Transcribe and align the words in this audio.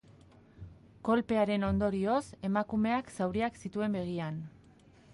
Kolpearen 1.09 1.67
ondorioz, 1.69 2.17
emakumeak 2.51 3.15
zauriak 3.19 3.63
zituen 3.67 4.03
begian. 4.03 4.45